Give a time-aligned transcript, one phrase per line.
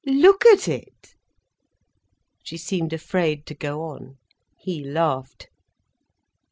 [0.03, 1.13] "Look at it!"
[2.41, 4.17] She seemed afraid to go on.
[4.57, 5.47] He laughed.